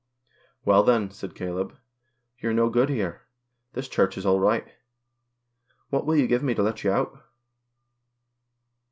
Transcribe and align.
"Well, 0.65 0.81
then," 0.81 1.11
said 1.11 1.35
Caleb, 1.35 1.77
"you're 2.39 2.55
no 2.55 2.71
good 2.71 2.89
here. 2.89 3.21
This 3.73 3.87
Church 3.87 4.17
is 4.17 4.25
all 4.25 4.39
right. 4.39 4.67
What 5.91 6.07
will 6.07 6.15
you 6.15 6.25
give 6.25 6.41
me 6.41 6.55
to 6.55 6.63
let 6.63 6.83
you 6.83 6.89
out 6.91 7.21